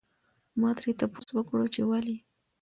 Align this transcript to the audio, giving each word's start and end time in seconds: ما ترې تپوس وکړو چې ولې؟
ما 0.59 0.69
ترې 0.77 0.91
تپوس 0.99 1.27
وکړو 1.33 1.65
چې 1.73 1.81
ولې؟ 1.89 2.17